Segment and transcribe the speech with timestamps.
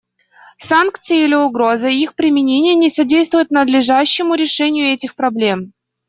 [0.57, 5.73] Санкции или угроза их применения не содействуют надлежащему решению этих проблем.